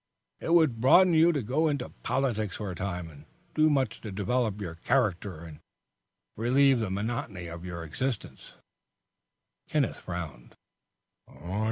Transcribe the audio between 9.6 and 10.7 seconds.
Kenneth frowned.